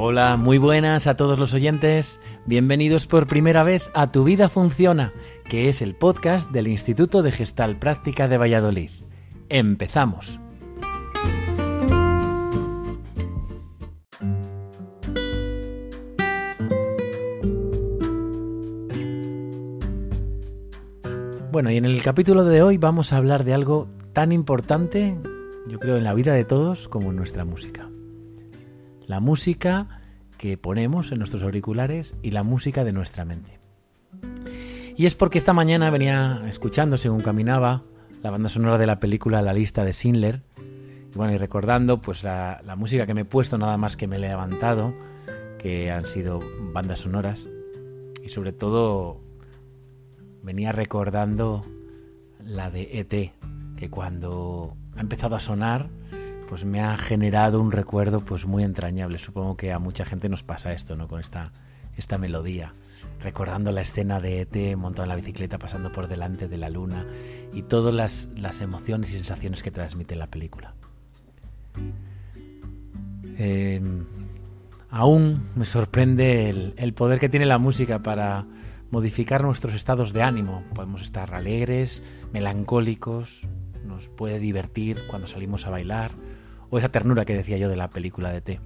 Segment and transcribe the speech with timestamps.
[0.00, 2.20] Hola, muy buenas a todos los oyentes.
[2.46, 5.12] Bienvenidos por primera vez a Tu vida funciona,
[5.50, 8.90] que es el podcast del Instituto de Gestal Práctica de Valladolid.
[9.48, 10.38] Empezamos.
[21.50, 25.16] Bueno, y en el capítulo de hoy vamos a hablar de algo tan importante,
[25.66, 27.90] yo creo, en la vida de todos como en nuestra música.
[29.08, 30.02] La música
[30.36, 33.58] que ponemos en nuestros auriculares y la música de nuestra mente.
[34.98, 37.84] Y es porque esta mañana venía escuchando, según caminaba,
[38.22, 40.42] la banda sonora de la película La lista de Schindler.
[41.10, 44.16] Y bueno, y recordando pues la, música que me he puesto nada más que me
[44.16, 44.92] he levantado,
[45.58, 46.42] que han sido
[46.74, 47.48] bandas sonoras.
[48.22, 49.22] Y sobre todo
[50.42, 51.62] venía recordando
[52.44, 53.32] la de ET,
[53.74, 55.88] que cuando ha empezado a sonar,
[56.48, 59.18] pues me ha generado un recuerdo pues muy entrañable.
[59.18, 61.06] Supongo que a mucha gente nos pasa esto, ¿no?
[61.06, 61.52] Con esta,
[61.96, 62.74] esta melodía.
[63.20, 67.06] Recordando la escena de ET montado en la bicicleta pasando por delante de la luna
[67.52, 70.74] y todas las, las emociones y sensaciones que transmite la película.
[73.36, 73.80] Eh,
[74.90, 78.46] aún me sorprende el, el poder que tiene la música para
[78.90, 80.64] modificar nuestros estados de ánimo.
[80.74, 83.46] Podemos estar alegres, melancólicos,
[83.84, 86.12] nos puede divertir cuando salimos a bailar,
[86.70, 88.60] o esa ternura que decía yo de la película de T.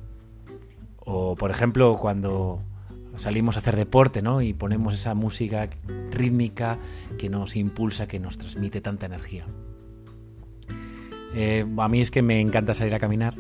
[0.99, 2.63] O por ejemplo cuando
[3.17, 4.41] salimos a hacer deporte, ¿no?
[4.43, 5.69] Y ponemos esa música
[6.11, 6.79] rítmica
[7.19, 9.45] que nos impulsa, que nos transmite tanta energía.
[11.35, 13.35] Eh, a mí es que me encanta salir a caminar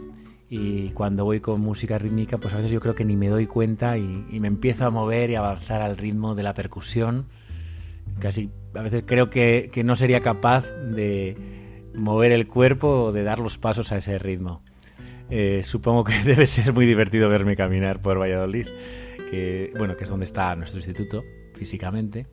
[0.54, 3.47] y cuando voy con música rítmica, pues a veces yo creo que ni me doy
[3.47, 4.02] cuenta y,
[4.38, 7.24] me empiezo a mover y avanzar al ritmo de la percusión.
[8.19, 11.61] Casi a veces creo que, que, no sería capaz de
[11.94, 14.62] mover el cuerpo o de dar los pasos a ese ritmo.
[15.30, 18.68] Eh, supongo que debe ser muy divertido verme caminar por Valladolid,
[19.30, 21.22] que bueno, que es donde está nuestro instituto
[21.54, 22.26] físicamente.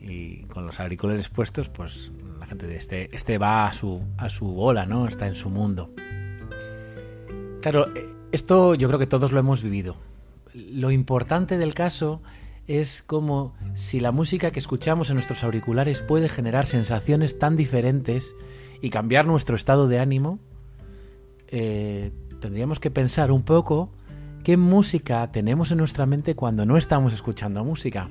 [0.00, 4.28] Y con los auriculares puestos, pues la gente de este, este va a su, a
[4.28, 5.08] su bola, ¿no?
[5.08, 5.94] Está en su mundo.
[7.62, 7.86] Claro,
[8.30, 9.96] esto yo creo que todos lo hemos vivido.
[10.52, 12.20] Lo importante del caso
[12.66, 18.34] es como si la música que escuchamos en nuestros auriculares puede generar sensaciones tan diferentes
[18.80, 20.38] y cambiar nuestro estado de ánimo,
[21.48, 23.90] eh, tendríamos que pensar un poco
[24.42, 28.10] qué música tenemos en nuestra mente cuando no estamos escuchando música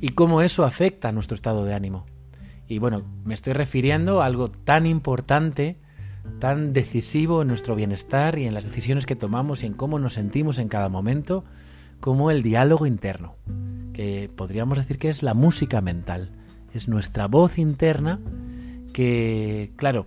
[0.00, 2.04] y cómo eso afecta a nuestro estado de ánimo.
[2.68, 5.78] Y bueno, me estoy refiriendo a algo tan importante
[6.38, 10.14] tan decisivo en nuestro bienestar y en las decisiones que tomamos y en cómo nos
[10.14, 11.44] sentimos en cada momento,
[12.02, 13.36] como el diálogo interno,
[13.94, 16.32] que podríamos decir que es la música mental,
[16.74, 18.18] es nuestra voz interna
[18.92, 20.04] que, claro,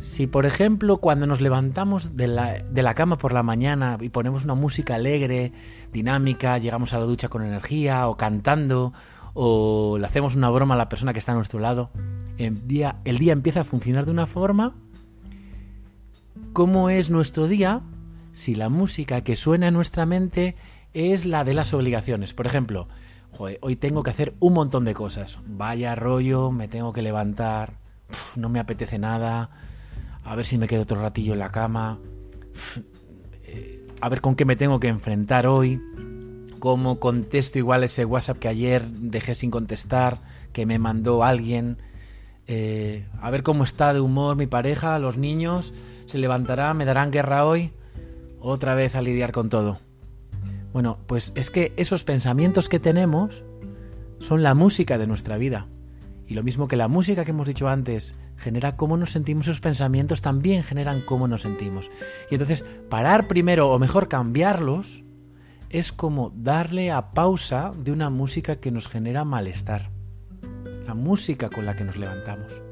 [0.00, 4.08] si por ejemplo cuando nos levantamos de la, de la, cama por la mañana y
[4.08, 5.52] ponemos una música alegre,
[5.92, 8.94] dinámica, llegamos a la ducha con energía o cantando
[9.34, 11.90] o le hacemos una broma a la persona que está a nuestro lado,
[12.38, 14.76] el día, el día empieza a funcionar de una forma
[16.54, 17.82] cómo es nuestro día
[18.32, 20.56] si la música que suena en nuestra mente
[20.98, 22.34] es la de las obligaciones.
[22.34, 22.88] Por ejemplo,
[23.60, 25.38] hoy tengo que hacer un montón de cosas.
[25.46, 27.74] Vaya rollo, me tengo que levantar,
[28.36, 29.50] no me apetece nada,
[30.24, 31.98] a ver si me quedo otro ratillo en la cama,
[33.44, 35.80] eh, a ver con qué me tengo que enfrentar hoy,
[36.58, 40.18] cómo contesto igual ese WhatsApp que ayer dejé sin contestar,
[40.52, 41.78] que me mandó alguien,
[42.46, 45.72] eh, a ver cómo está de humor mi pareja, los niños
[46.06, 47.72] se levantará, me darán guerra hoy,
[48.40, 49.78] otra vez a lidiar con todo.
[50.72, 53.44] Bueno, pues es que esos pensamientos que tenemos
[54.18, 55.66] son la música de nuestra vida.
[56.26, 59.60] Y lo mismo que la música que hemos dicho antes genera cómo nos sentimos, esos
[59.60, 61.90] pensamientos también generan cómo nos sentimos.
[62.30, 65.04] Y entonces, parar primero, o mejor cambiarlos,
[65.70, 69.90] es como darle a pausa de una música que nos genera malestar.
[70.86, 72.62] La música con la que nos levantamos.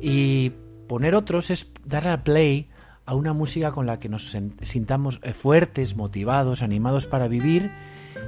[0.00, 0.52] Y
[0.88, 2.68] poner otros es darle al play
[3.06, 7.70] a una música con la que nos sintamos fuertes, motivados, animados para vivir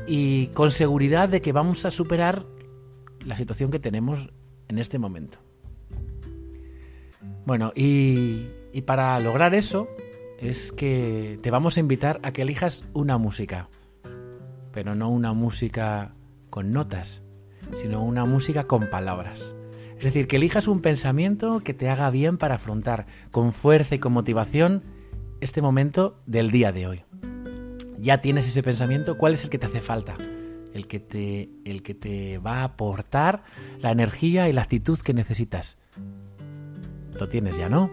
[0.06, 2.46] y con seguridad de que vamos a superar
[3.24, 4.30] la situación que tenemos
[4.68, 5.38] en este momento.
[7.44, 9.88] Bueno, y, y para lograr eso
[10.38, 13.68] es que te vamos a invitar a que elijas una música,
[14.72, 16.14] pero no una música
[16.50, 17.22] con notas,
[17.72, 19.54] sino una música con palabras.
[19.98, 23.98] Es decir, que elijas un pensamiento que te haga bien para afrontar con fuerza y
[23.98, 24.84] con motivación
[25.40, 27.04] este momento del día de hoy.
[27.98, 30.16] Ya tienes ese pensamiento, ¿cuál es el que te hace falta?
[30.72, 33.42] El que te, el que te va a aportar
[33.80, 35.78] la energía y la actitud que necesitas.
[37.14, 37.90] Lo tienes ya, ¿no?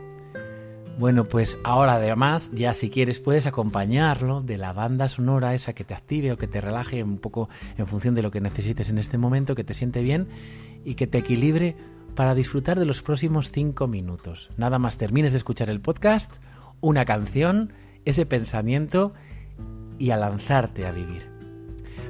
[0.99, 5.83] Bueno, pues ahora además, ya si quieres, puedes acompañarlo de la banda sonora esa que
[5.83, 8.99] te active o que te relaje un poco en función de lo que necesites en
[8.99, 10.27] este momento, que te siente bien
[10.85, 11.75] y que te equilibre
[12.15, 14.49] para disfrutar de los próximos cinco minutos.
[14.57, 16.37] Nada más termines de escuchar el podcast,
[16.81, 17.73] una canción,
[18.05, 19.13] ese pensamiento
[19.99, 21.29] y a lanzarte a vivir.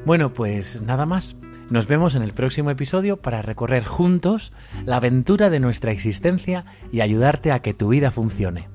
[0.05, 1.35] Bueno, pues nada más.
[1.69, 4.53] Nos vemos en el próximo episodio para recorrer juntos
[4.85, 8.69] la aventura de nuestra existencia y ayudarte a que tu vida funcione.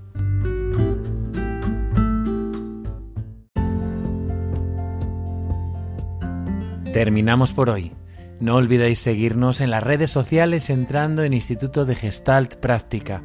[6.93, 7.93] Terminamos por hoy.
[8.41, 13.23] No olvidéis seguirnos en las redes sociales entrando en Instituto de Gestalt Práctica